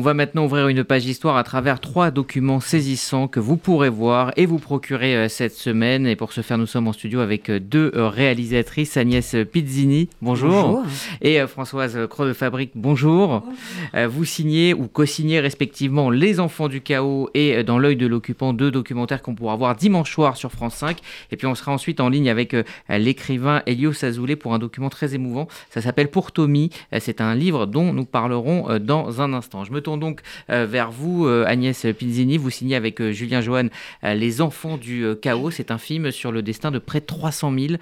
[0.00, 3.88] On va maintenant ouvrir une page histoire à travers trois documents saisissants que vous pourrez
[3.88, 6.06] voir et vous procurer euh, cette semaine.
[6.06, 10.08] Et pour ce faire, nous sommes en studio avec euh, deux euh, réalisatrices, Agnès Pizzini,
[10.22, 10.84] bonjour,
[11.20, 13.42] et Françoise Croix de Fabrique, bonjour.
[14.08, 18.70] Vous signez ou co-signez respectivement Les Enfants du Chaos et Dans l'œil de l'occupant, deux
[18.70, 20.98] documentaires qu'on pourra voir dimanche soir sur France 5.
[21.32, 22.54] Et puis on sera ensuite en ligne avec
[22.88, 25.48] l'écrivain Elio Sazoulé pour un document très émouvant.
[25.70, 26.70] Ça s'appelle Pour Tommy.
[27.00, 29.64] C'est un livre dont nous parlerons dans un instant.
[29.64, 30.20] Je me donc
[30.50, 32.36] euh, vers vous, euh, Agnès Pizzini.
[32.36, 33.68] Vous signez avec euh, Julien Johan
[34.02, 35.50] Les Enfants du Chaos.
[35.50, 37.74] C'est un film sur le destin de près de 300 000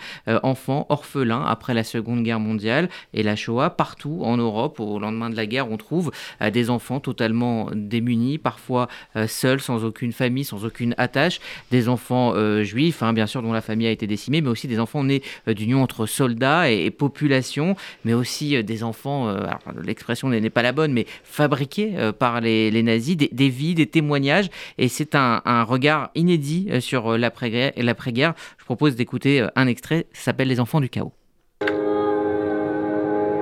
[0.42, 3.70] enfants orphelins après la Seconde Guerre mondiale et la Shoah.
[3.70, 6.12] Partout en Europe, au lendemain de la guerre, on trouve
[6.52, 8.88] des enfants totalement démunis, parfois
[9.26, 11.40] seuls, sans aucune famille, sans aucune attache.
[11.70, 14.78] Des enfants juifs, hein, bien sûr, dont la famille a été décimée, mais aussi des
[14.78, 19.34] enfants nés d'union entre soldats et, population, mais aussi des enfants,
[19.82, 24.88] l'expression n'est pas la bonne, mais fabriqués par les, nazis, des, vies, des témoignages, et
[24.88, 28.34] c'est un, regard inédit euh, sur euh, l'après-guerre.
[28.58, 31.12] Je propose d'écouter un extrait, ça s'appelle Les enfants du chaos.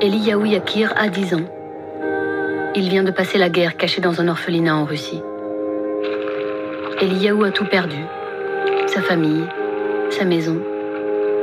[0.01, 1.51] Eliyahu Yakir a 10 ans.
[2.75, 5.23] Il vient de passer la guerre caché dans un orphelinat en Russie.
[7.01, 7.97] Eliyahu a tout perdu.
[8.87, 9.45] Sa famille,
[10.11, 10.61] sa maison.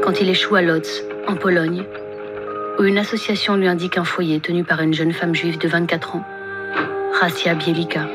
[0.03, 1.83] Quand il échoue à Lodz, en Pologne,
[2.79, 6.15] où une association lui indique un foyer tenu par une jeune femme juive de 24
[6.15, 6.25] ans.
[7.55, 8.07] Bielika.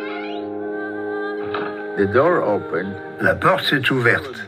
[3.20, 4.46] La porte s'est ouverte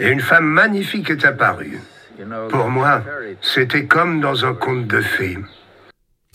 [0.00, 1.80] et une femme magnifique est apparue.
[2.50, 3.02] Pour moi,
[3.40, 5.38] c'était comme dans un conte de fées.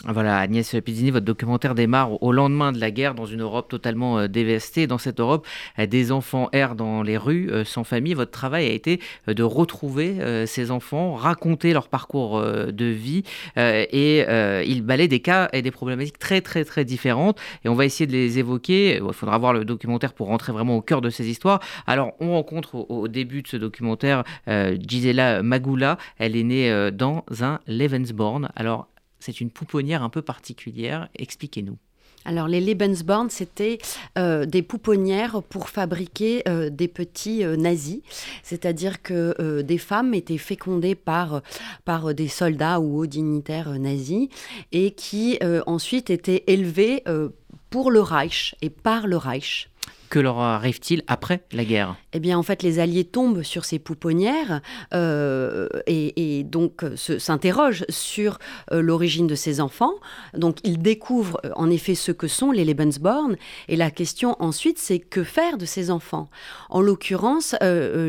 [0.05, 4.19] Voilà, Agnès Pizzini, votre documentaire démarre au lendemain de la guerre dans une Europe totalement
[4.19, 4.85] euh, dévastée.
[4.85, 5.47] Dans cette Europe,
[5.79, 8.13] euh, des enfants errent dans les rues euh, sans famille.
[8.13, 13.23] Votre travail a été de retrouver ces enfants, raconter leur parcours de vie
[13.55, 14.25] et
[14.65, 17.39] ils balaient des cas et des problématiques très très très différentes.
[17.63, 18.97] Et on va essayer de les évoquer.
[18.97, 21.59] Il faudra voir le documentaire pour rentrer vraiment au cœur de ces histoires.
[21.87, 25.97] Alors, on rencontre au, début de ce documentaire Gisela Magula.
[26.17, 28.49] Elle est née dans un Levensborn.
[28.55, 28.87] Alors,
[29.23, 31.07] c'est une pouponnière un peu particulière.
[31.15, 31.77] Expliquez-nous.
[32.25, 33.79] Alors les Lebensborn, c'était
[34.17, 37.99] euh, des pouponnières pour fabriquer euh, des petits euh, nazis,
[38.43, 41.41] c'est-à-dire que des femmes étaient fécondées par,
[41.85, 44.29] par des soldats ou hauts dignitaires nazis
[44.71, 47.03] et qui ensuite étaient élevées
[47.69, 49.69] pour le Reich et par le Reich.
[50.13, 51.95] Que leur arrive-t-il après la guerre?
[52.13, 54.61] Eh bien, en fait, les Alliés tombent sur ces pouponnières
[54.93, 58.37] euh, et, donc s'interrogent sur
[58.71, 59.95] euh, l'origine de ces enfants.
[60.37, 63.37] Donc, ils découvrent euh, en effet ce que sont les Lebensborn.
[63.69, 66.29] Et la question ensuite, c'est que faire de ces enfants?
[66.69, 67.55] En l'occurrence,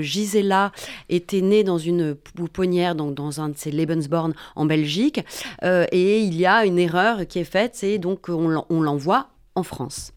[0.03, 0.73] Gisela
[1.09, 5.21] était née dans une pouponnière, donc dans un de ces Lebensborn en Belgique.
[5.62, 10.13] et il y a une erreur qui est faite, c'est donc on l'envoie en France.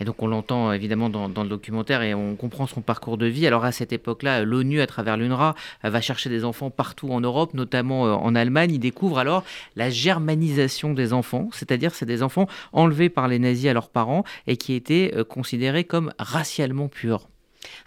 [0.00, 3.46] Et donc on l'entend évidemment dans, le documentaire et on comprend son parcours de vie.
[3.46, 7.54] Alors à cette époque-là, l'ONU, à travers l'UNRWA, va chercher des enfants partout en Europe,
[7.54, 8.72] notamment euh, en Allemagne.
[8.72, 9.44] Il découvre alors
[9.76, 14.24] la germanisation des enfants, c'est-à-dire c'est des enfants enlevés par les nazis à leurs parents
[14.46, 17.28] et qui étaient euh, considérés comme racialement purs.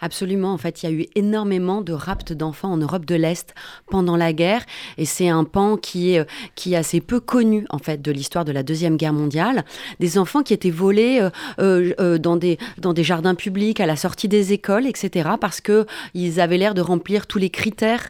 [0.00, 0.52] Absolument.
[0.52, 3.54] En fait, il y a eu énormément de rapts d'enfants en Europe de l'Est
[3.90, 4.64] pendant la guerre.
[4.98, 8.44] Et c'est un pan qui est, qui est assez peu connu, en fait, de l'histoire
[8.44, 9.64] de la Deuxième Guerre mondiale.
[10.00, 13.86] Des enfants qui étaient volés euh, euh, euh, dans, des, dans des jardins publics, à
[13.86, 15.30] la sortie des écoles, etc.
[15.40, 18.08] Parce qu'ils avaient l'air de remplir tous les critères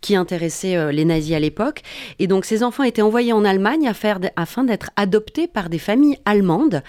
[0.00, 1.82] qui intéressaient les nazis à l'époque.
[2.18, 3.90] Et donc, ces enfants étaient envoyés en Allemagne
[4.36, 6.82] afin d'être adoptés par des familles allemandes,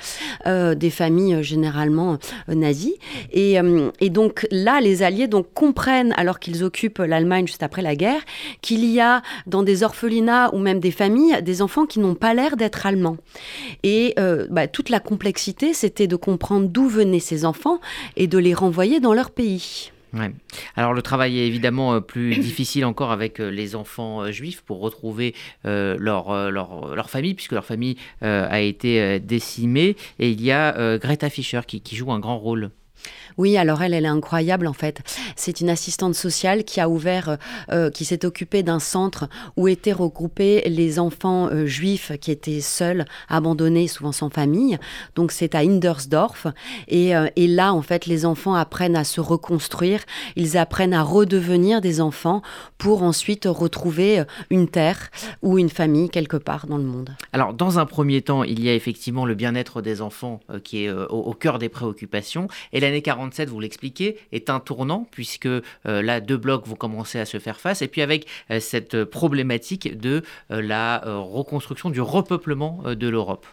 [0.46, 2.96] des familles généralement nazies.
[3.36, 8.22] Euh, et, donc là, les Alliés comprennent, alors qu'ils occupent l'Allemagne juste après la guerre,
[8.62, 12.34] qu'il y a dans des orphelinats ou même des familles des enfants qui n'ont pas
[12.34, 13.18] l'air d'être allemands.
[13.84, 17.80] Et euh, bah, toute la complexité, c'était de comprendre d'où venaient ces enfants
[18.16, 19.92] et de les renvoyer dans leur pays.
[20.78, 25.36] Alors le travail est évidemment euh, plus difficile encore avec les enfants juifs pour retrouver
[25.66, 29.98] leur, famille, puisque leur famille a été décimée.
[30.20, 32.72] Et il y a Greta Fischer qui joue un grand rôle.
[33.38, 35.02] Oui, alors elle, elle est incroyable en fait.
[35.36, 37.36] C'est une assistante sociale qui a ouvert, euh,
[37.72, 39.28] euh, qui s'est occupée d'un centre
[39.58, 44.78] où étaient regroupés les enfants euh, juifs qui étaient seuls, abandonnés, souvent sans famille.
[45.16, 46.48] Donc c'est à Indersdorf.
[46.88, 47.14] Et,
[47.48, 50.02] là, en fait, les enfants apprennent à se reconstruire,
[50.36, 52.42] ils apprennent à redevenir des enfants
[52.78, 55.10] pour ensuite retrouver une terre
[55.42, 57.12] ou une famille quelque part dans le monde.
[57.34, 60.92] Alors, dans un premier temps, il y a effectivement le bien-être des enfants qui est
[60.92, 62.48] au, au, cœur des préoccupations.
[62.74, 65.50] Et l'année 47, vous l'expliquez, est un tournant, puisque
[65.86, 68.28] là, deux blocs vont commencer à se faire face, et puis avec
[68.60, 73.46] cette problématique de la reconstruction, du repeuplement de l'Europe.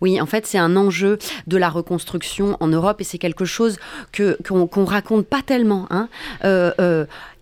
[0.00, 3.78] Oui, en fait, c'est un enjeu de la reconstruction en Europe et c'est quelque chose
[4.16, 5.86] qu'on raconte pas tellement.
[5.90, 6.08] Hein.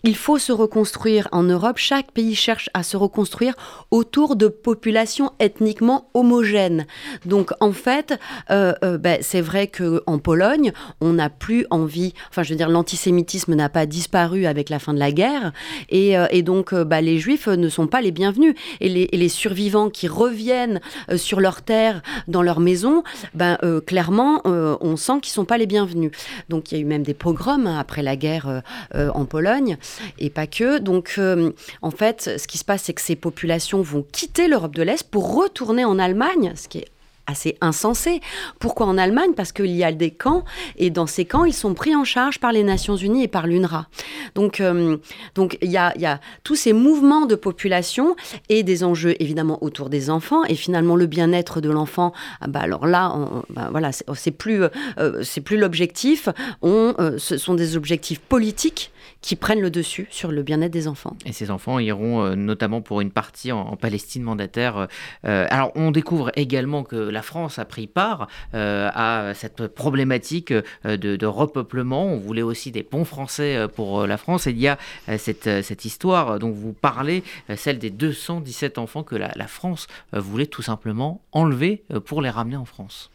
[0.07, 1.79] Il faut se reconstruire en Europe.
[1.79, 3.55] Chaque pays cherche à se reconstruire
[3.91, 6.87] autour de populations ethniquement homogènes.
[7.25, 8.17] Donc en fait,
[8.51, 12.69] euh, euh, ben, c'est vrai qu'en Pologne, on n'a plus envie, enfin je veux dire,
[12.69, 15.53] l'antisémitisme n'a pas disparu avec la fin de la guerre.
[15.89, 18.55] Et, euh, donc ben, les juifs ne sont pas les bienvenus.
[18.79, 20.81] Et les, survivants qui reviennent
[21.17, 23.03] sur leur terre, dans leur maison,
[23.35, 26.13] ben, clairement, on sent qu'ils ne sont pas les bienvenus.
[26.49, 28.63] Donc il y a eu même des pogroms hein, après la guerre
[28.95, 29.79] en Pologne
[30.19, 30.79] et pas que.
[30.79, 31.53] Donc, euh,
[31.83, 35.11] en fait, ce qui se passe, c'est que ces populations vont quitter l'Europe de l'Est
[35.11, 36.89] pour retourner en Allemagne, ce qui est
[37.27, 38.21] assez insensé.
[38.61, 39.33] Pourquoi en Allemagne?
[39.37, 40.45] Parce qu'il y a des camps
[40.77, 43.49] et dans ces camps, ils sont pris en charge par les Nations Unies et par
[43.49, 43.89] l'UNRWA.
[44.35, 44.97] Donc, euh,
[45.35, 48.15] donc il y a, y a tous ces mouvements de population
[48.49, 52.13] et des enjeux évidemment autour des enfants et finalement le bien-être de l'enfant.
[52.41, 53.13] Ah bah alors là,
[53.51, 54.63] bah voilà, c'est plus
[54.99, 56.29] euh, c'est plus l'objectif.
[56.63, 58.93] On, ce sont des objectifs politiques
[59.27, 61.17] qui prennent le dessus sur le bien-être des enfants.
[61.25, 64.89] Et ces enfants iront notamment pour une partie en, Palestine mandataire.
[65.25, 70.97] alors on découvre également que la France a pris part euh, à cette problématique euh,
[70.97, 72.07] de, repeuplement.
[72.07, 74.47] On voulait aussi des ponts français euh, pour la France.
[74.47, 74.79] Et il y a
[75.19, 77.23] cette, cette histoire dont vous parlez,
[77.57, 82.65] celle des 217 enfants que la France voulait tout simplement enlever pour les ramener en
[82.65, 83.11] France.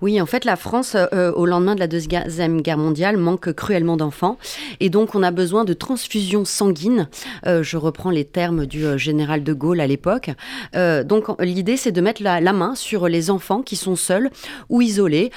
[0.00, 3.96] Oui, en fait, la France, euh, au lendemain de la Deuxième Guerre mondiale, manque cruellement
[3.96, 4.38] d'enfants.
[4.80, 7.08] Et donc, on a besoin de transfusions sanguines.
[7.46, 10.30] Euh, je reprends les termes du euh, général de Gaulle à l'époque.
[10.74, 14.30] donc, l'idée, c'est de mettre la, main sur les enfants qui sont seuls
[14.68, 15.30] ou isolés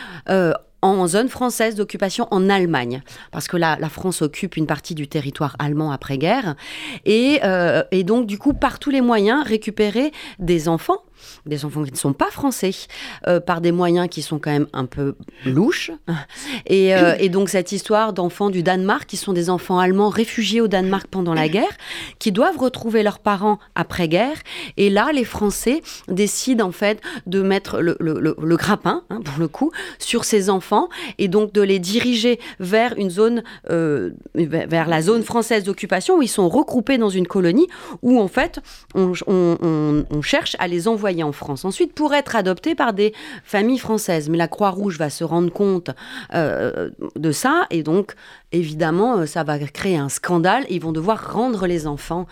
[0.82, 3.02] en zone française d'occupation en Allemagne,
[3.32, 6.56] parce que la, la, France occupe une partie du territoire allemand après-guerre,
[7.06, 7.40] et,
[8.04, 11.02] donc du coup par tous les moyens récupérer des enfants
[11.46, 12.72] des enfants qui ne sont pas français,
[13.28, 15.16] euh, par des moyens qui sont quand même un peu
[15.46, 15.92] louches.
[16.66, 20.60] Et, euh, et donc cette histoire d'enfants du Danemark, qui sont des enfants allemands réfugiés
[20.60, 21.78] au Danemark pendant la guerre,
[22.20, 24.38] qui doivent retrouver leurs parents après-guerre.
[24.76, 29.40] Et là, les Français décident en fait de mettre le, le, le, grappin, hein, pour
[29.40, 34.88] le coup, sur ces enfants, et donc de les diriger vers une zone, euh, vers
[34.88, 37.68] la zone française d'occupation, où ils sont regroupés dans une colonie,
[38.02, 38.60] où en fait
[38.96, 43.14] on, on, on cherche à les envoyer en France ensuite pour être adoptés par des
[43.44, 44.30] familles françaises.
[44.30, 45.92] Mais la Croix-Rouge va se rendre compte
[46.34, 48.14] euh, de ça et donc
[48.52, 50.66] évidemment euh, ça va créer un scandale.
[50.70, 52.28] Ils vont devoir rendre les enfants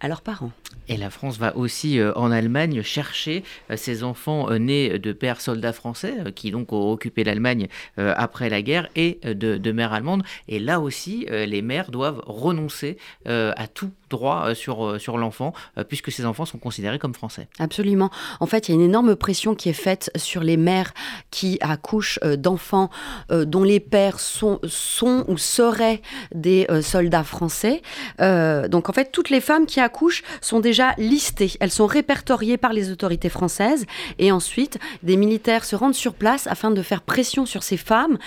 [0.00, 0.50] à leurs parents.
[0.88, 3.44] Et la France va aussi euh, en Allemagne chercher
[3.76, 8.88] ces enfants nés de pères soldats français qui donc ont occupé l'Allemagne après la guerre
[8.96, 10.24] et de, de mères allemandes.
[10.48, 12.96] Et là aussi, les mères doivent renoncer
[13.26, 17.14] à tout droit euh, sur, euh, sur l'enfant, euh, puisque ces enfants sont considérés comme
[17.14, 17.48] français.
[17.58, 18.10] Absolument.
[18.40, 20.92] En fait, il y a une énorme pression qui est faite sur les mères
[21.30, 22.90] qui accouchent d'enfants
[23.30, 26.02] dont les pères sont, sont ou seraient
[26.34, 27.82] des soldats français.
[28.18, 31.52] donc, en fait, toutes les femmes qui accouchent sont déjà listées.
[31.60, 33.86] Elles sont répertoriées par les autorités françaises.
[34.18, 38.18] Et ensuite, des militaires se rendent sur place afin de faire pression sur ces femmes.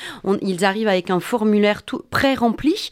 [0.42, 2.90] ils arrivent avec un formulaire tout pré-rempli,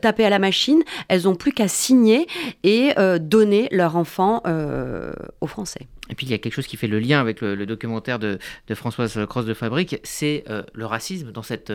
[0.00, 0.82] tapé à la machine.
[1.08, 2.26] Elles n'ont plus qu'à signer
[2.62, 5.86] et euh, donner leur enfant euh, aux Français.
[6.10, 8.38] Et puis il y a quelque chose qui fait le lien avec le, documentaire de,
[8.74, 11.72] Françoise Cross de Fabrique, c'est euh, le racisme dans cette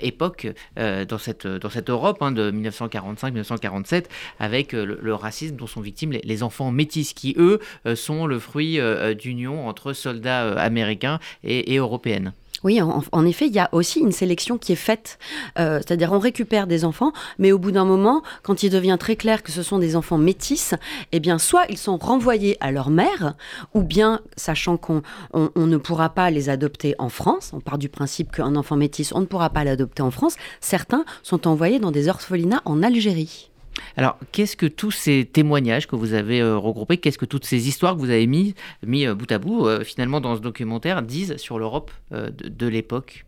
[0.00, 4.06] époque, dans, cette, dans cette Europe hein, de 1945-1947,
[4.38, 7.60] avec le, racisme dont sont victimes les, enfants métis, qui eux
[7.94, 8.80] sont le fruit
[9.18, 12.32] d'union entre soldats américains et, et européennes.
[12.62, 15.18] Oui, en, effet, il y a aussi une sélection qui est faite.
[15.58, 19.16] Euh, c'est-à-dire, on récupère des enfants, mais au bout d'un moment, quand il devient très
[19.16, 20.74] clair que ce sont des enfants métis,
[21.12, 23.34] eh bien, soit ils sont renvoyés à leur mère,
[23.72, 25.02] ou bien, sachant qu'on
[25.34, 29.20] ne pourra pas les adopter en France, on part du principe qu'un enfant métis, on
[29.20, 33.49] ne pourra pas l'adopter en France, certains sont envoyés dans des orphelinats en Algérie.
[33.96, 37.68] Alors, qu'est-ce que tous ces témoignages que vous avez euh, regroupés, qu'est-ce que toutes ces
[37.68, 38.54] histoires que vous avez mis,
[38.86, 43.24] mis euh, bout à bout, euh, finalement, dans ce documentaire, disent sur l'Europe de, l'époque?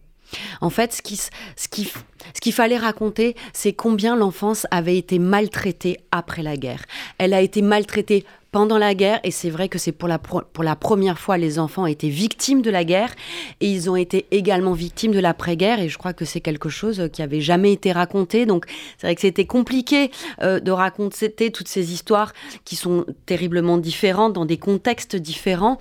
[0.61, 6.57] En fait, ce qu'il ce fallait raconter, c'est combien l'enfance avait été maltraitée après la
[6.57, 6.85] guerre.
[7.19, 11.19] Elle a été maltraitée pendant la guerre, et c'est vrai que c'est pour la, première
[11.19, 13.13] fois les enfants ont été victimes de la guerre,
[13.61, 17.09] et ils ont été également victimes de l'après-guerre, et je crois que c'est quelque chose
[17.13, 18.67] qui avait jamais été raconté, donc
[18.99, 20.11] c'est vrai que c'était compliqué
[20.43, 25.79] euh, de raconter toutes ces histoires qui sont terriblement différentes, dans des contextes différents,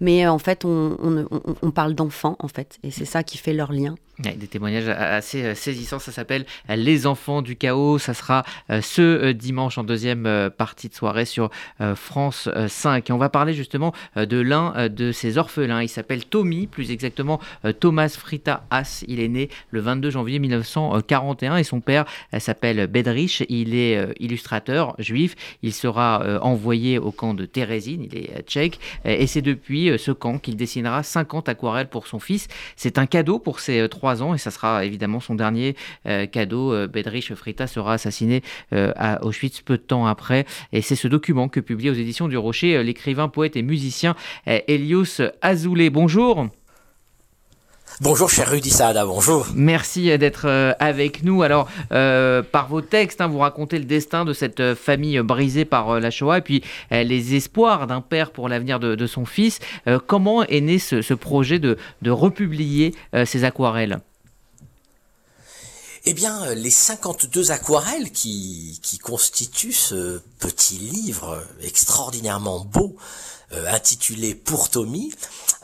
[0.00, 1.26] mais euh, en fait on, on,
[1.60, 3.96] on parle d'enfants, en fait, et c'est ça qui fait leur lien.
[4.18, 9.00] Des témoignages assez euh, saisissants, ça s'appelle Les enfants du chaos, ça sera euh, ce
[9.00, 11.50] euh, dimanche en deuxième partie de soirée sur
[11.94, 13.08] France 5.
[13.08, 17.40] Et on va parler justement de l'un de ces orphelins, il s'appelle Tommy, plus exactement
[17.80, 22.04] Thomas Frita Haas, il est né le 22 janvier 1941 et son père
[22.38, 28.42] s'appelle Bedrich, il est illustrateur juif, il sera envoyé au camp de Thérésine, il est
[28.46, 32.48] tchèque, et c'est depuis ce camp qu'il dessinera 50 aquarelles pour son fils.
[32.76, 36.72] C'est un cadeau pour ses trois ans et ça sera évidemment son dernier euh, cadeau.
[36.72, 38.42] Euh, Bedrich Frita sera assassiné
[38.72, 42.28] euh, à Auschwitz peu de temps après et c'est ce document que publie aux éditions
[42.28, 44.16] du Rocher l'écrivain, poète et musicien
[44.46, 45.90] Elios Azoulay.
[45.90, 46.48] Bonjour.
[48.02, 49.46] Bonjour cher Rudy Saada, bonjour.
[49.54, 51.44] Merci d'être euh, avec nous.
[51.44, 55.64] Alors, euh, par vos textes, hein, vous racontez le destin de cette euh, famille brisée
[55.64, 59.60] par la Shoah et puis les espoirs d'un père pour l'avenir de, son fils.
[60.08, 62.92] comment est né ce, projet de, republier
[63.24, 64.00] ces aquarelles?
[66.04, 72.96] Eh bien, les 52 aquarelles qui, qui constituent ce petit livre extraordinairement beau
[73.52, 75.12] euh, intitulé Pour Tommy,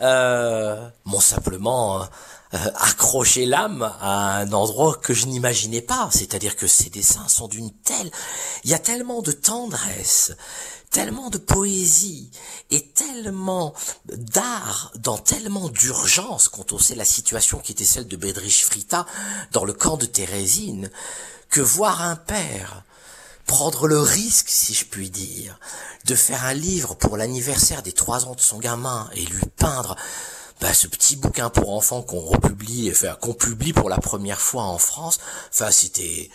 [0.00, 2.06] euh, m'ont simplement
[2.54, 6.08] euh, accroché l'âme à un endroit que je n'imaginais pas.
[6.12, 8.10] C'est-à-dire que ces dessins sont d'une telle...
[8.64, 10.32] Il y a tellement de tendresse,
[10.90, 12.30] tellement de poésie
[12.70, 13.74] et tellement
[14.06, 19.06] d'art dans tellement d'urgence quand on sait la situation qui était celle de Bedrich Frita
[19.52, 20.90] dans le camp de Thérésine,
[21.50, 22.84] que voir un père
[23.48, 25.58] prendre le risque, si je puis dire,
[26.04, 29.96] de faire un livre pour l'anniversaire des trois ans de son gamin et lui peindre
[30.60, 34.64] bah, ce petit bouquin pour enfants qu'on republie, enfin, qu'on publie pour la première fois
[34.64, 35.18] en France,
[35.52, 36.30] enfin, c'était,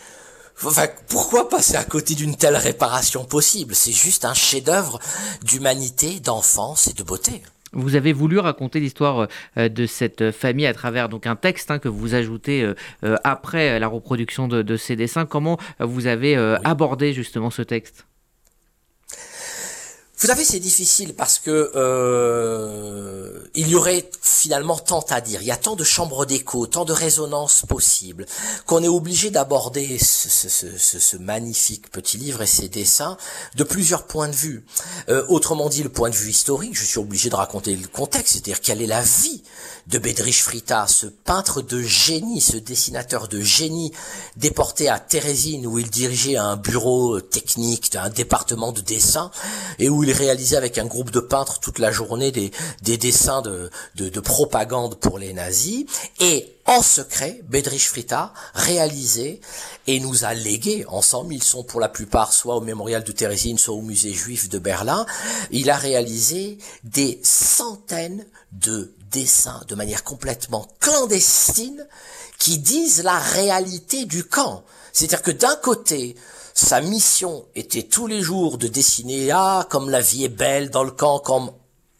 [0.62, 3.74] Enfin, pourquoi passer à côté d'une telle réparation possible?
[3.74, 5.00] C'est juste un chef-d'œuvre
[5.42, 7.42] d'humanité, d'enfance et de beauté.
[7.72, 9.26] Vous avez voulu raconter l'histoire
[9.56, 13.16] euh, de cette famille à travers donc un texte hein, que vous ajoutez euh, euh,
[13.24, 15.26] après la reproduction de, ces dessins.
[15.26, 18.06] Comment vous avez abordé justement ce texte?
[20.16, 25.42] Vous savez, c'est difficile parce que euh, il y aurait finalement tant à dire.
[25.42, 28.24] Il y a tant de chambres d'écho, tant de résonances possibles,
[28.64, 33.16] qu'on est obligé d'aborder ce, magnifique petit livre et ses dessins
[33.56, 34.64] de plusieurs points de vue.
[35.08, 38.34] Euh, autrement dit, le point de vue historique, je suis obligé de raconter le contexte,
[38.34, 39.42] c'est-à-dire quelle est la vie
[39.86, 43.92] de Bedrich Frita, ce peintre de génie, ce dessinateur de génie,
[44.36, 49.30] déporté à Thérésine où il dirigeait un bureau technique, un département de dessin,
[49.78, 52.50] et où il réalisait avec un groupe de peintres toute la journée des,
[52.82, 55.84] des dessins de, de, de propagande pour les nazis,
[56.20, 59.40] et en secret, Bedrich Frita réalisait
[59.86, 63.58] et nous a légué ensemble, ils sont pour la plupart soit au mémorial de Thérésine,
[63.58, 65.04] soit au musée juif de Berlin,
[65.50, 71.86] il a réalisé des centaines de dessins de manière complètement clandestine
[72.38, 74.64] qui disent la réalité du camp.
[74.92, 76.16] C'est-à-dire que d'un côté,
[76.52, 80.84] sa mission était tous les jours de dessiner, ah, comme la vie est belle dans
[80.84, 81.52] le camp, comme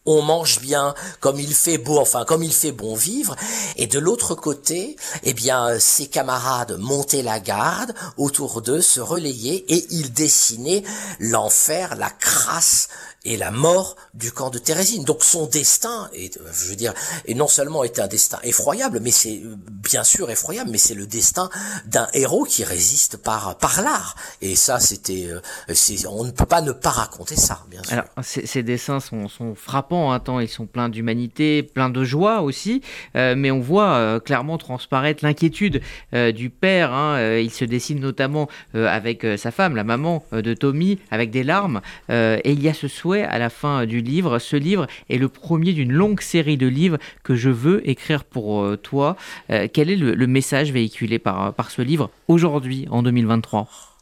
[0.06, 3.36] on mange bien, comme il fait beau, enfin comme il fait bon vivre,
[3.76, 9.64] et de l'autre côté, eh bien, ses camarades montaient la garde autour d'eux, se relayaient,
[9.68, 10.82] et ils dessinaient
[11.18, 12.88] l'enfer, la crasse
[13.24, 15.04] et la mort du camp de Thérésine.
[15.04, 16.92] Donc son destin, est, je veux dire,
[17.24, 21.06] et non seulement était un destin effroyable, mais c'est bien sûr effroyable, mais c'est le
[21.06, 21.48] destin
[21.86, 24.14] d'un héros qui résiste par par l'art.
[24.40, 27.92] Et ça, c'était, euh, on ne peut pas ne pas raconter ça, bien sûr.
[27.92, 32.82] Alors, ces, dessins sont, sont frappants, hein, ils sont pleins d'humanité, pleins de joie aussi,
[33.16, 35.80] euh, mais on voit euh, clairement transparaître l'inquiétude
[36.12, 36.92] du père.
[36.92, 41.80] Hein, il se dessine notamment avec sa femme, la maman de Tommy, avec des larmes,
[42.10, 44.38] et il y a ce souhait à la fin du livre.
[44.38, 48.62] Ce livre est le premier d'une longue série de livres que je veux écrire pour
[48.62, 49.16] euh, toi.
[49.50, 53.93] Euh, quel est le, message véhiculé par, par ce livre aujourd'hui, en 2023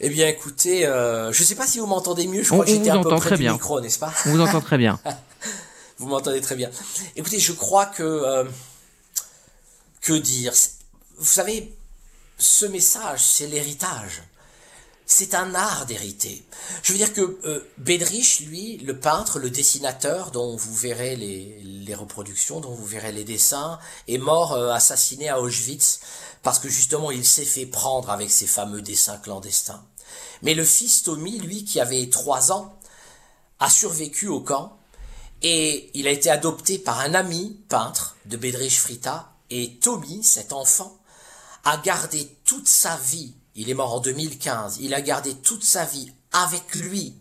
[0.00, 2.42] eh bien, écoutez, euh, je ne sais pas si vous m'entendez mieux.
[2.42, 4.78] Je crois que j'étais un peu près du micro, n'est-ce pas On vous entend très
[4.78, 4.98] bien.
[5.98, 6.70] vous m'entendez très bien.
[7.16, 8.46] Écoutez, je crois que
[10.00, 10.52] que dire
[11.18, 11.74] Vous savez,
[12.38, 14.22] ce message, c'est l'héritage
[15.10, 16.44] c'est un art d'hériter.
[16.84, 21.94] Je veux dire que euh, Bedrich, lui, le peintre, le dessinateur, dont vous verrez les,
[21.96, 25.98] reproductions, dont vous verrez les dessins, est mort euh, assassiné à Auschwitz
[26.42, 29.84] parce que justement il s'est fait prendre avec ses fameux dessins clandestins.
[30.42, 32.78] Mais le fils Tommy, lui, qui avait trois ans,
[33.58, 34.78] a survécu au camp
[35.42, 40.52] et il a été adopté par un ami peintre de Bedrich Frita et Tommy, cet
[40.52, 40.98] enfant,
[41.64, 44.78] a gardé toute sa vie il est mort en 2015.
[44.80, 47.14] Il a gardé toute sa vie avec lui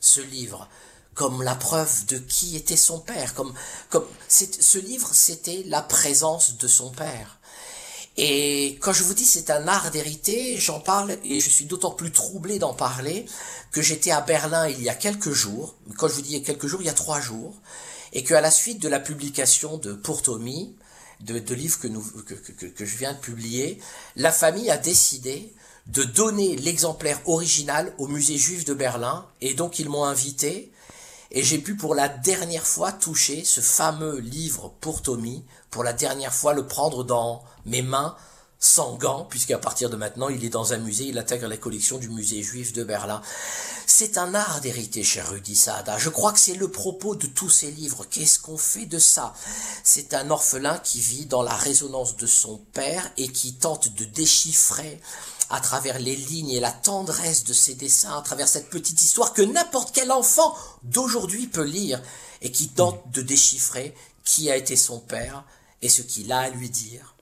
[0.00, 0.68] ce livre
[1.14, 3.54] comme la preuve de qui était son père, comme,
[3.88, 7.35] comme ce livre, c'était la présence de son père.
[8.16, 11.90] Et quand je vous dis c'est un art d'hériter, j'en parle et je suis d'autant
[11.90, 13.26] plus troublé d'en parler
[13.72, 16.42] que j'étais à Berlin il y a quelques jours, quand je vous dis il y
[16.42, 17.54] a quelques jours, il y a trois jours,
[18.14, 20.74] et qu'à la suite de la publication de Pour Tommy,
[21.20, 23.78] de, de livres que, je viens de publier,
[24.16, 25.52] la famille a décidé
[25.86, 30.72] de donner l'exemplaire original au musée juif de Berlin, et donc ils m'ont invité,
[31.30, 35.44] et j'ai pu pour la dernière fois toucher ce fameux livre pour Tommy,
[35.76, 38.16] pour la dernière fois le prendre dans mes mains
[38.58, 41.98] sans gants, puisqu'à partir de maintenant, il est dans un musée, il intègre la collection
[41.98, 43.20] du musée juif de Berlin.
[43.86, 45.98] C'est un art d'hériter, cher Rudy Saada.
[45.98, 48.06] Je crois que c'est le propos de tous ces livres.
[48.10, 49.34] Qu'est-ce qu'on fait de ça?
[49.84, 54.06] C'est un orphelin qui vit dans la résonance de son père et qui tente de
[54.06, 54.98] déchiffrer
[55.50, 59.34] à travers les lignes et la tendresse de ses dessins, à travers cette petite histoire
[59.34, 62.00] que n'importe quel enfant d'aujourd'hui peut lire
[62.40, 63.94] et qui tente de déchiffrer
[64.26, 65.44] qui a été son père
[65.82, 67.16] et ce qu'il a à lui dire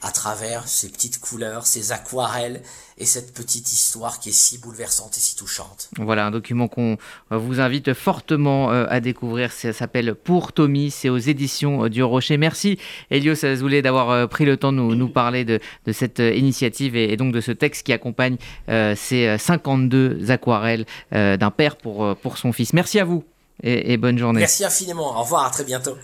[0.00, 2.62] à travers ces petites couleurs, ces aquarelles
[2.98, 5.90] et cette petite histoire qui est si bouleversante et si touchante.
[5.98, 6.98] Voilà, un document qu'on
[7.32, 9.50] euh, vous invite fortement euh, à découvrir.
[9.50, 12.36] Ça s'appelle Pour Tommy, c'est aux éditions euh, du Rocher.
[12.36, 12.78] Merci
[13.10, 15.60] Elios Azoulay d'avoir pris le temps de nous, parler de,
[15.92, 18.36] cette initiative et, donc de ce texte qui accompagne
[18.68, 22.72] ces 52 aquarelles d'un père pour, pour son fils.
[22.72, 23.24] Merci à vous
[23.62, 24.40] et, et bonne journée.
[24.40, 25.18] Merci infiniment.
[25.18, 25.96] Au revoir, à très bientôt.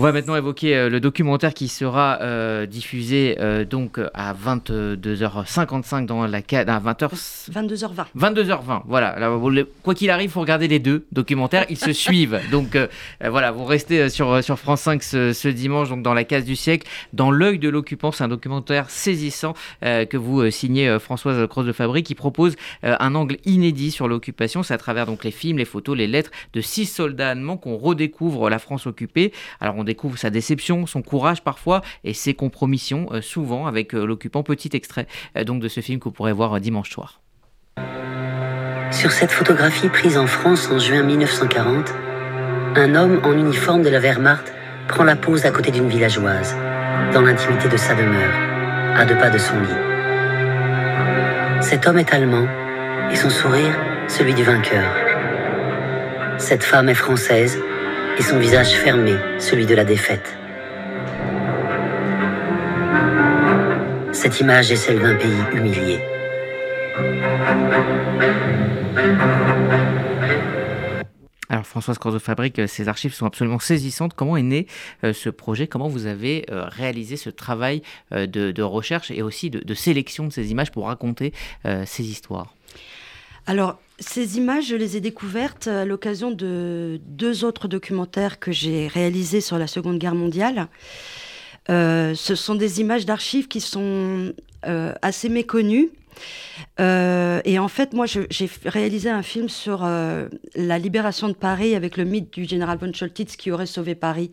[0.00, 6.06] On va maintenant évoquer euh, le documentaire qui sera euh, diffusé euh, donc à 22h55
[6.06, 8.04] dans la à 20h 22h20.
[8.16, 8.82] 22h20.
[8.86, 9.16] Voilà.
[9.82, 12.40] quoi qu'il arrive, faut regarder les deux documentaires, ils se suivent.
[12.52, 12.78] Donc
[13.20, 16.86] voilà, vous restez sur sur France 5 ce, dimanche donc dans la case du siècle,
[17.12, 22.02] dans l'œil de l'occupant, c'est un documentaire saisissant que vous signez Françoise Cross de Fabry
[22.02, 25.96] qui propose un angle inédit sur l'occupation, c'est à travers donc les films, les photos,
[25.96, 29.32] les lettres de six soldats allemands qu'on redécouvre la France occupée.
[29.60, 34.04] Alors on découvre sa déception, son courage parfois et ses compromissions, euh, souvent avec euh,
[34.04, 34.42] l'occupant.
[34.42, 37.20] Petit extrait euh, donc de ce film que vous pourrez voir dimanche soir.
[38.90, 41.94] Sur cette photographie prise en France en juin 1940,
[42.74, 44.52] un homme en uniforme de la Wehrmacht
[44.88, 46.56] prend la pose à côté d'une villageoise,
[47.12, 48.34] dans l'intimité de sa demeure,
[48.96, 49.88] à deux pas de son lit.
[51.60, 52.48] Cet homme est allemand
[53.10, 53.74] et son sourire
[54.08, 55.07] celui du vainqueur.
[56.38, 57.58] Cette femme est française
[58.16, 60.38] et son visage fermé, celui de la défaite.
[64.12, 66.00] Cette image est celle d'un pays humilié.
[71.50, 74.14] Alors Françoise Corzo Fabrique, ces archives sont absolument saisissantes.
[74.14, 74.66] Comment est né
[75.02, 75.66] euh, ce projet?
[75.66, 80.32] Comment vous avez euh, réalisé ce travail euh, de, recherche et aussi de, sélection de
[80.32, 81.32] ces images pour raconter
[81.84, 82.54] ces histoires?
[83.48, 88.88] Alors, ces images, je les ai découvertes à l'occasion de deux autres documentaires que j'ai
[88.88, 90.68] réalisés sur la Seconde Guerre mondiale.
[91.70, 94.34] Euh, ce sont des images d'archives qui sont
[94.66, 95.88] euh, assez méconnues.
[96.78, 101.96] Euh, et en fait, moi, j'ai réalisé un film sur la libération de Paris avec
[101.96, 104.30] le mythe du général von Scholtitz qui aurait sauvé Paris,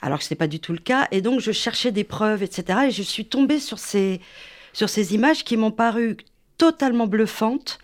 [0.00, 1.08] alors que ce n'est pas du tout le cas.
[1.10, 2.86] Et donc, je cherchais des preuves, etc.
[2.86, 4.18] Et je suis tombée sur ces,
[4.72, 6.16] sur ces images qui m'ont paru
[6.56, 7.78] totalement bluffantes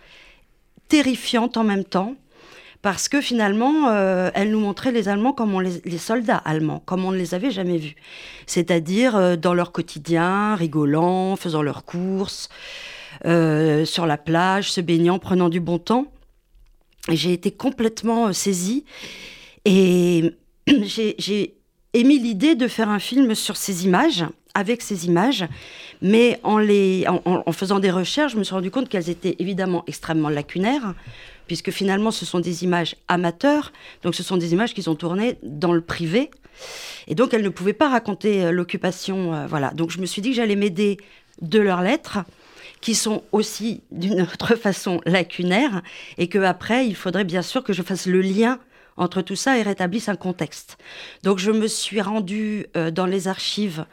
[0.87, 2.15] terrifiante en même temps
[2.81, 7.05] parce que finalement, euh, elle nous montrait les Allemands comme on les, soldats allemands, comme
[7.05, 7.95] on ne les avait jamais vus.
[8.45, 12.49] C'est-à-dire euh, dans leur quotidien, rigolant, faisant leurs courses,
[13.25, 16.05] euh, sur la plage, se baignant, prenant du bon temps.
[17.09, 18.85] J'ai été complètement saisie
[19.65, 20.31] et
[20.67, 21.57] j'ai
[21.93, 24.25] émis l'idée de faire un film sur ces images,
[24.57, 25.45] avec ces images,
[26.01, 30.95] mais en, faisant des recherches, je me suis rendu compte qu'elles étaient évidemment extrêmement lacunaires,
[31.45, 35.37] puisque finalement ce sont des images amateurs, donc ce sont des images qui sont tournées
[35.43, 36.31] dans le privé,
[37.07, 39.35] et donc elles ne pouvaient pas raconter euh, l'occupation.
[39.35, 40.97] Euh, voilà, donc je me suis dit que j'allais m'aider
[41.43, 42.17] de leurs lettres
[42.81, 45.83] qui sont aussi d'une autre façon lacunaires
[46.17, 48.57] et que après il faudrait bien sûr que je fasse le lien
[48.97, 50.77] entre tout ça et rétablisse un contexte.
[51.23, 53.85] Donc je me suis rendue euh, dans les archives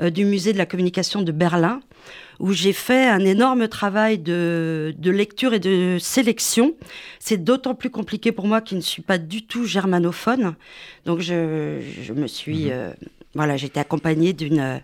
[0.00, 1.80] euh, du musée de la communication de Berlin,
[2.38, 6.74] où j'ai fait un énorme travail de, lecture et de sélection.
[7.18, 10.54] C'est d'autant plus compliqué pour moi qui ne suis pas du tout germanophone.
[11.06, 12.66] Donc je, me suis...
[12.66, 12.70] Mhm.
[12.72, 12.92] Euh,
[13.34, 14.82] voilà, j'ai été accompagnée d'une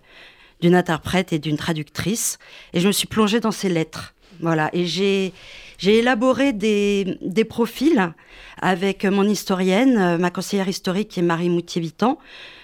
[0.61, 2.39] d'une interprète et d'une traductrice,
[2.73, 4.15] et je me suis plongée dans ces lettres.
[4.41, 5.33] Voilà, et j'ai
[5.79, 8.13] J'ai élaboré des, profils
[8.61, 12.19] avec mon historienne, ma conseillère historique qui est Marie Moutier-Vitan.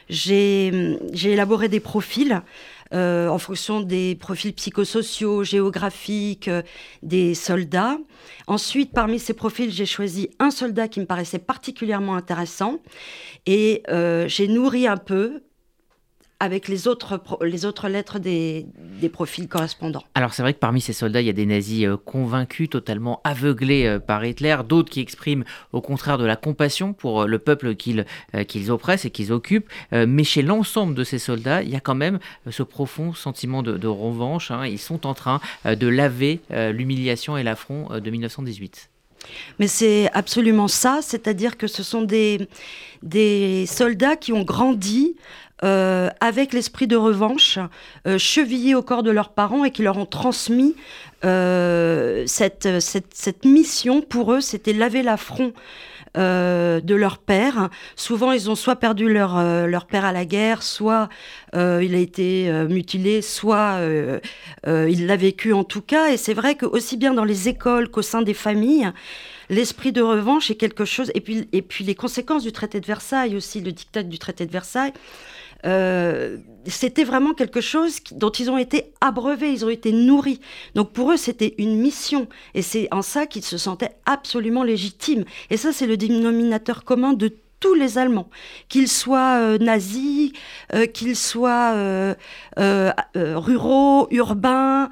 [0.08, 2.42] J'ai élaboré des profils
[2.92, 6.60] euh, en fonction des profils psychosociaux, géographiques euh,
[7.02, 7.96] des soldats.
[8.46, 12.80] Ensuite, parmi ces profils, j'ai choisi un soldat qui me paraissait particulièrement intéressant
[13.46, 15.42] et euh, j'ai nourri un peu
[16.42, 18.66] avec les autres, les autres lettres des,
[19.00, 20.02] des profils correspondants.
[20.16, 23.20] Alors c'est vrai que parmi ces soldats, il y a des nazis euh, convaincus, totalement
[23.22, 27.38] aveuglés euh, par Hitler, d'autres qui expriment au contraire de la compassion pour euh, le
[27.38, 28.06] peuple qu'ils
[28.48, 29.70] qu'ils oppressent et qu'ils occupent.
[29.92, 32.18] mais chez l'ensemble de ces soldats, il y a quand même
[32.50, 34.50] ce profond sentiment de, revanche.
[34.50, 34.66] Hein.
[34.66, 38.90] Ils sont en train de laver l'humiliation et l'affront de 1918.
[39.58, 42.48] Mais c'est absolument ça, c'est-à-dire que ce sont des,
[43.02, 45.14] des soldats qui ont grandi
[45.64, 47.58] euh, avec l'esprit de revanche,
[48.08, 50.74] euh, chevillés au corps de leurs parents et qui leur ont transmis
[51.24, 54.00] euh, cette, cette, cette, mission.
[54.00, 55.52] Pour eux, c'était laver l'affront.
[56.14, 57.70] de leur père.
[57.96, 61.08] Souvent, ils ont soit perdu leur, leur père à la guerre, soit
[61.54, 63.80] il a été mutilé, soit
[64.66, 66.12] il l'a vécu en tout cas.
[66.12, 68.90] Et c'est vrai que aussi bien dans les écoles qu'au sein des familles,
[69.50, 71.10] l'esprit de revanche est quelque chose.
[71.14, 74.46] Et puis, et puis les conséquences du traité de Versailles aussi, le dictat du traité
[74.46, 74.92] de Versailles,
[75.64, 80.40] euh, c'était vraiment quelque chose dont ils ont été abreuvés, ils ont été nourris.
[80.74, 82.28] Donc pour eux, c'était une mission.
[82.54, 85.24] Et c'est en ça qu'ils se sentaient absolument légitimes.
[85.50, 88.28] Et ça, c'est le dénominateur commun de tous les Allemands,
[88.68, 90.32] qu'ils soient euh, nazis,
[90.74, 92.14] euh, qu'ils soient
[93.14, 94.90] ruraux, urbains,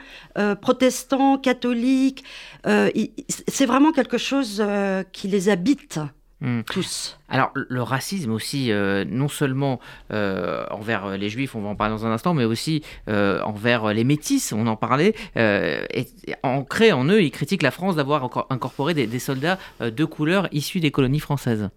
[0.62, 2.24] protestants, catholiques.
[2.64, 4.64] c'est vraiment quelque chose
[5.12, 6.00] qui les habite.
[6.42, 6.62] Hmm.
[6.62, 7.18] Tous.
[7.28, 9.78] Alors le racisme aussi, euh, non seulement
[10.10, 13.92] euh, envers les juifs, on va en parler dans un instant, mais aussi euh, envers
[13.92, 16.06] les métis, on en parlait, et,
[16.42, 20.90] ancré en eux, ils critiquent la France d'avoir incorporé des, soldats de couleur issus des
[20.90, 21.68] colonies françaises.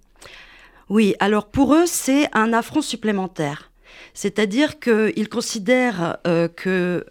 [0.90, 3.72] Oui, alors pour eux, c'est un affront supplémentaire.
[4.14, 6.18] C'est-à-dire qu'ils considèrent
[6.56, 7.06] que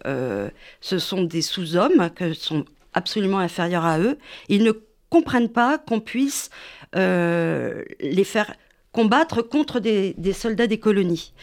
[0.79, 4.17] ce sont des sous-hommes, que sont absolument inférieurs à eux.
[4.49, 4.73] Ils ne
[5.09, 6.49] comprennent pas qu'on puisse
[6.95, 8.55] euh, les faire
[8.91, 11.33] combattre contre des, soldats des colonies.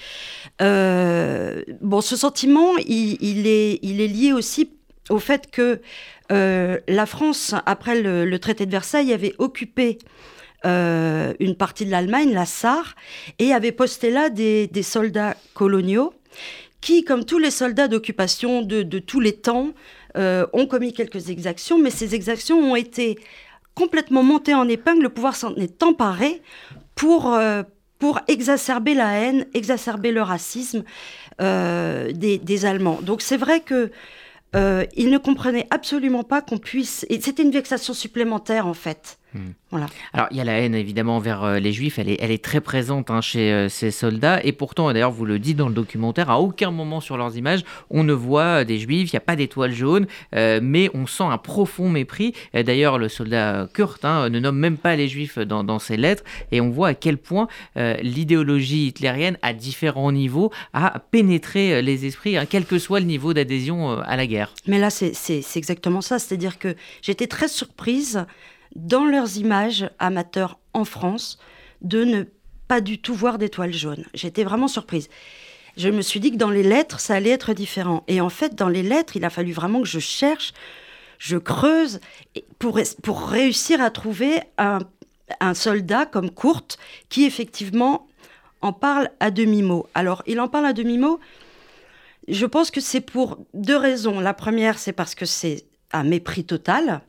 [0.63, 4.73] Euh, bon, ce sentiment, il, est, lié aussi
[5.09, 5.81] au fait que
[6.31, 9.99] euh, la France, après le, traité de Versailles, avait occupé
[10.65, 12.95] une partie de l'Allemagne, la Sarre,
[13.39, 16.13] et avait posté là des, soldats coloniaux
[16.81, 19.73] qui, comme tous les soldats d'occupation de, de, tous les temps,
[20.17, 23.19] ont commis quelques exactions, mais ces exactions ont été
[23.75, 26.43] complètement monté en épingle, le pouvoir s'en est emparé
[26.95, 27.63] pour, euh,
[27.99, 30.85] pour exacerber la haine, exacerber le racisme
[31.41, 33.01] euh, des, Allemands.
[33.03, 33.91] Donc c'est vrai que
[34.55, 37.07] euh, ne comprenaient absolument pas qu'on puisse.
[37.09, 39.19] Et c'était une vexation supplémentaire en fait.
[39.35, 39.51] Hmm.
[39.71, 39.87] Voilà.
[40.13, 42.43] Alors il y a la haine évidemment envers euh, les juifs, elle est, elle est
[42.43, 45.75] très présente hein, chez euh, ces soldats et pourtant, d'ailleurs vous le dites dans le
[45.75, 49.21] documentaire, à aucun moment sur leurs images on ne voit des juifs, il n'y a
[49.21, 52.35] pas d'étoile jaune, euh, mais on sent un profond mépris.
[52.53, 56.25] D'ailleurs le soldat Kurt hein, ne nomme même pas les juifs dans, dans, ses lettres
[56.51, 62.37] et on voit à quel point l'idéologie hitlérienne à différents niveaux a pénétré les esprits,
[62.37, 64.53] hein, quel que soit le niveau d'adhésion à la guerre.
[64.67, 65.13] Mais là c'est
[65.57, 68.27] exactement ça, c'est-à-dire que j'étais très surprise
[68.77, 71.39] dans leurs images amateurs en France
[71.83, 72.25] de ne
[72.69, 74.05] pas du tout voir d'étoiles jaunes.
[74.15, 75.09] J'étais vraiment surprise.
[75.77, 78.05] Je me suis dit que dans les lettres, ça allait être différent.
[78.07, 80.53] Et en fait, dans les lettres, il a fallu vraiment que je cherche,
[81.19, 82.01] je creuse
[82.59, 84.79] pour, pour réussir à trouver un,
[85.41, 86.79] un soldat comme Kurt
[87.09, 88.07] qui effectivement
[88.63, 89.87] en parle à demi-mot.
[89.95, 91.19] Alors, il en parle à demi-mot.
[92.29, 94.21] Je pense que c'est pour deux raisons.
[94.21, 97.01] La première, c'est parce que c'est un mépris total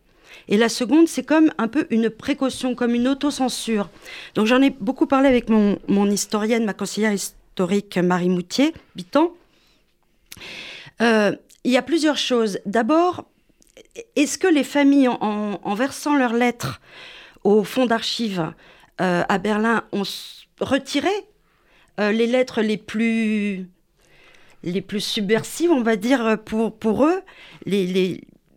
[0.47, 3.89] et la seconde, c'est comme un peu une précaution, comme une autocensure.
[4.35, 9.33] Donc j'en ai beaucoup parlé avec mon, historienne, ma conseillère historique Marie Moutier, Bitan.
[11.01, 12.59] Euh, il y a plusieurs choses.
[12.65, 13.25] D'abord,
[14.15, 16.81] est-ce que les familles, en, versant leurs lettres
[17.43, 18.51] au fonds d'archives
[18.99, 20.03] euh, à Berlin, ont
[20.59, 21.09] retiré
[21.99, 23.67] euh, les lettres les plus
[24.63, 27.21] les plus subversives, on va dire, pour, pour eux?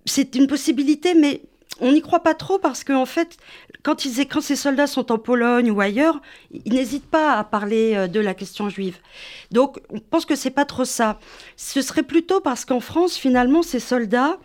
[0.06, 1.40] C'est une possibilité, mais
[1.80, 3.37] on n'y croit pas trop parce qu'en en fait,
[3.82, 6.20] quand, ces soldats sont en Pologne ou ailleurs,
[6.52, 8.98] ils n'hésitent pas à parler euh, de la question juive.
[9.50, 11.18] Donc, on pense que c'est pas trop ça.
[11.56, 14.38] Ce serait plutôt parce qu'en France, finalement, ces soldats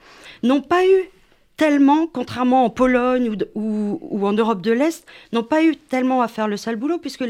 [0.44, 1.10] n'ont pas eu
[1.58, 6.28] tellement, contrairement en Pologne ou, ou, en Europe de l'Est, n'ont pas eu tellement à
[6.28, 7.26] faire le sale boulot puisque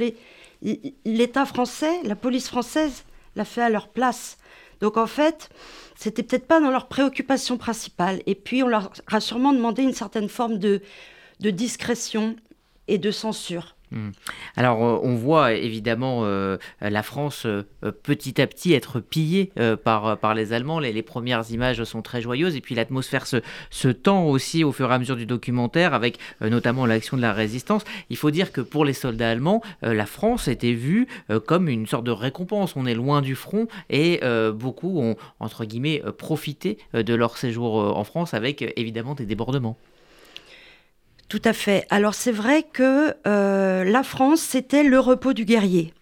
[1.06, 3.04] l'État français, la police française,
[3.36, 4.38] l'a fait à leur place.
[4.82, 5.50] Donc en fait,
[6.00, 8.22] c'était peut-être pas dans leur préoccupation principale.
[8.26, 10.82] Et puis on leur a sûrement demandé une certaine forme de,
[11.42, 12.38] de discrétion
[12.88, 13.76] et de censure.
[13.92, 14.10] Hmm.
[14.56, 17.64] Alors, euh, on voit évidemment euh, la France euh,
[18.04, 19.52] petit à petit être pillée
[19.84, 20.80] par, par les Allemands.
[20.80, 23.38] Les, premières images sont très joyeuses et puis l'atmosphère se,
[23.72, 27.34] se, tend aussi au fur et à mesure du documentaire avec notamment l'action de la
[27.34, 27.84] résistance.
[28.10, 31.08] Il faut dire que pour les soldats allemands, la France était vue
[31.48, 32.76] comme une sorte de récompense.
[32.76, 34.20] On est loin du front et
[34.54, 39.78] beaucoup ont, entre guillemets, profité de leur séjour en France avec évidemment des débordements.
[41.30, 41.86] Tout à fait.
[41.92, 45.94] Alors c'est vrai que euh, la France, c'était le repos du guerrier.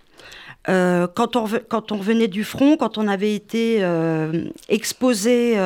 [0.69, 1.93] Euh, quand, on, quand
[2.29, 5.57] du front, quand on avait été euh, exposé,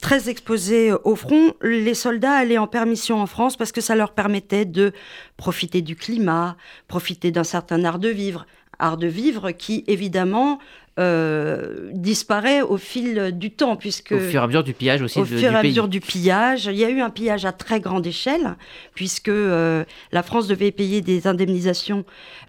[0.00, 4.12] très exposé au front, les soldats allaient en permission en France parce que ça leur
[4.12, 4.92] permettait de
[5.36, 8.46] profiter du climat, profiter d'un certain art de vivre,
[8.78, 10.60] art de vivre qui évidemment
[10.98, 15.20] euh, disparaît au fil du temps, puisque au fur et à mesure du pillage aussi.
[15.20, 17.78] Au fur et à mesure du pillage, il y a eu un pillage à très
[17.78, 18.56] grande échelle,
[18.94, 22.04] puisque euh, la France devait payer des indemnisations,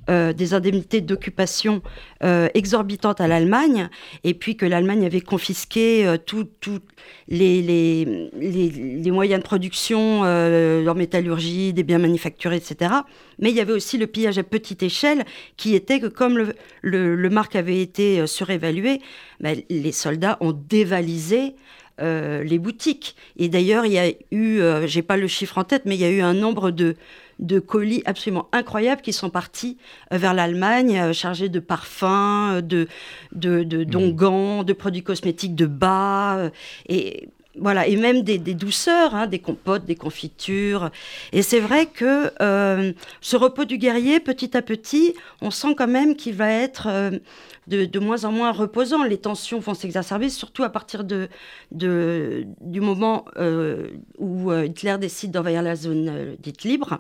[0.10, 1.84] euh, des indemnités d'occupation
[2.54, 3.88] exorbitantes à l'Allemagne,
[4.26, 6.50] et puis que l'Allemagne avait confisqué tous
[7.30, 12.92] les, les, les, moyens de production, leur métallurgie, des biens manufacturés, etc.
[13.38, 15.24] Mais il y avait aussi le pillage à petite échelle,
[15.56, 19.02] qui était que comme le, le, le marque avait été surévalué,
[19.40, 21.56] mais les soldats ont dévalisé
[22.02, 23.16] euh, les boutiques.
[23.38, 26.02] Et d'ailleurs, il y a eu, euh, j'ai pas le chiffre en tête, mais il
[26.02, 26.96] y a eu un nombre de,
[27.40, 29.78] de colis absolument incroyables qui sont partis
[30.14, 32.88] euh, vers l'Allemagne, chargés de parfums, de,
[33.34, 33.86] de, de mmh.
[33.86, 36.50] d'ongans, de produits cosmétiques de bas.
[36.88, 40.90] et voilà, et même des, douceurs, hein, des compotes, des confitures.
[41.34, 45.88] Et c'est vrai que euh, ce repos du guerrier, petit à petit, on sent quand
[45.88, 47.12] même qu'il va être euh,
[47.68, 49.04] de, moins en moins reposant.
[49.04, 51.30] Les tensions vont s'exacerber, surtout à partir de,
[51.72, 57.00] du moment euh, où Hitler décide d'envahir la zone dite libre.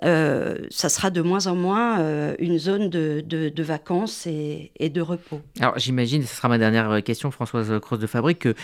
[0.00, 5.40] ça sera de moins en moins une zone de, vacances et, et, de repos.
[5.60, 8.54] Alors j'imagine, ce sera ma dernière question, Françoise Cross de Fabrique, que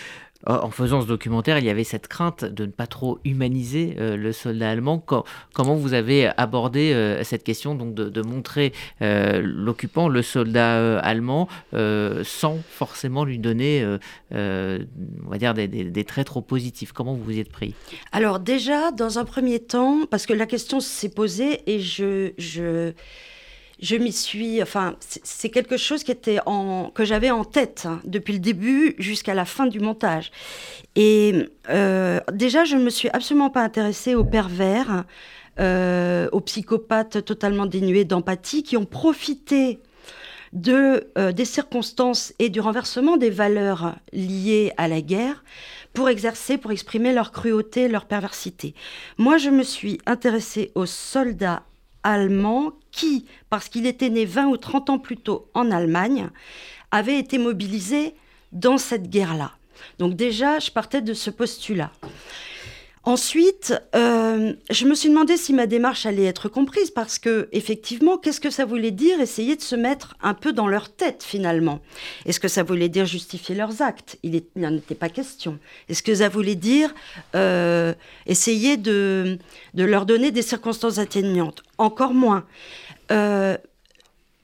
[0.45, 4.17] en faisant ce documentaire, il y avait cette crainte de ne pas trop humaniser euh,
[4.17, 5.03] le soldat allemand.
[5.53, 11.47] comment vous avez abordé euh, cette question donc de, montrer euh, l'occupant, le soldat allemand,
[11.71, 13.85] sans forcément lui donner,
[14.31, 16.91] on va dire, des, traits trop positifs?
[16.91, 17.73] Comment vous vous y êtes pris?
[18.11, 22.93] Alors déjà, dans un premier temps, parce que la question s'est posée et je, je
[23.83, 28.95] je m'y suis, enfin, c'est quelque chose que j'avais en tête hein, depuis le début
[28.97, 30.31] jusqu'à la fin du montage.
[30.95, 35.03] Et euh, déjà, je ne me suis absolument pas intéressée aux pervers,
[35.59, 39.79] euh, aux psychopathes totalement dénués d'empathie qui ont profité
[40.53, 45.43] de, euh, des circonstances et du renversement des valeurs liées à la guerre
[45.93, 48.75] pour exercer, pour exprimer leur cruauté, leur perversité.
[49.17, 51.63] Moi, je me suis intéressée aux soldats
[52.03, 56.29] allemand qui, parce qu'il était né 20 ou 30 ans plus tôt en Allemagne,
[56.91, 58.15] avait été mobilisé
[58.51, 59.51] dans cette guerre-là.
[59.99, 61.91] Donc déjà, je partais de ce postulat.
[63.05, 68.17] Ensuite, euh, je me suis demandé si ma démarche allait être comprise parce que, effectivement,
[68.17, 71.81] qu'est-ce que ça voulait dire essayer de se mettre un peu dans leur tête finalement?
[72.25, 74.17] Est-ce que ça voulait dire justifier leurs actes?
[74.23, 75.59] Il n'en était pas question.
[75.89, 76.95] Est-ce que ça voulait dire
[77.35, 77.93] euh,
[78.25, 79.37] essayer de,
[79.73, 81.61] de leur donner des circonstances atténuantes?
[81.77, 82.45] Encore moins.
[83.11, 83.57] Euh,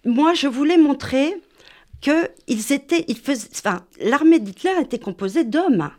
[0.04, 1.34] moi, je voulais montrer
[2.02, 5.92] que ils étaient, ils faisaient, enfin, l'armée d'Hitler était composée d'hommes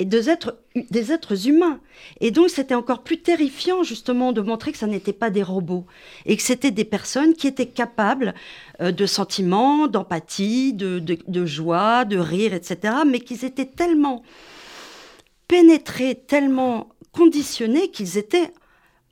[0.00, 1.78] et des êtres, des êtres humains.
[2.20, 5.86] Et donc c'était encore plus terrifiant justement de montrer que ça n'était pas des robots
[6.24, 8.34] et que c'était des personnes qui étaient capables
[8.80, 12.94] euh, de sentiments, d'empathie, de, de, joie, de rire, etc.
[13.06, 14.22] Mais qu'ils étaient tellement
[15.46, 18.54] pénétrés, tellement conditionnés qu'ils étaient,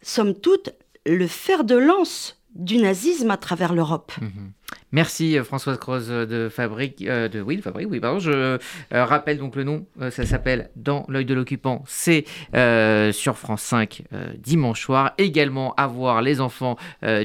[0.00, 0.70] somme toute,
[1.04, 4.12] le fer de lance du nazisme à travers l'Europe.
[4.22, 4.52] Mhm.
[4.90, 8.18] Merci euh, Françoise Croze de Fabrique, euh, de oui, pardon.
[8.18, 8.58] Je euh,
[8.90, 11.84] rappelle donc le nom, ça s'appelle Dans l'œil de l'occupant.
[11.86, 12.24] C'est
[13.12, 14.02] sur France 5
[14.38, 15.12] dimanche soir.
[15.18, 16.76] Également à voir Les enfants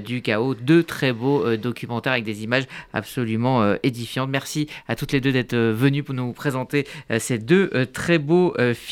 [0.04, 4.30] du chaos, deux très beaux documentaires avec des images absolument édifiantes.
[4.30, 6.88] Merci à toutes les deux d'être venues pour nous présenter
[7.20, 8.84] ces deux très beaux films.